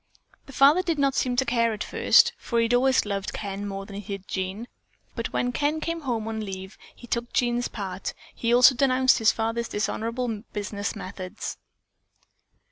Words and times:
"The 0.47 0.53
father 0.53 0.81
did 0.81 0.97
not 0.97 1.13
seem 1.13 1.35
to 1.35 1.45
care 1.45 1.73
at 1.73 1.83
first, 1.83 2.33
for 2.39 2.57
he 2.57 2.63
had 2.65 2.73
always 2.73 3.05
loved 3.05 3.33
Ken 3.33 3.67
more 3.67 3.85
than 3.85 3.97
he 3.97 4.17
did 4.17 4.27
Jean, 4.27 4.67
but 5.15 5.31
when 5.31 5.51
Ken 5.51 5.79
came 5.79 6.01
home 6.01 6.27
on 6.27 6.41
a 6.41 6.43
leave 6.43 6.75
he 6.95 7.05
took 7.05 7.31
Jean's 7.33 7.67
part, 7.67 8.15
and 8.41 8.51
also 8.51 8.73
denounced 8.73 9.19
his 9.19 9.31
father's 9.31 9.67
dishonorable 9.67 10.41
business 10.53 10.95
methods." 10.95 11.59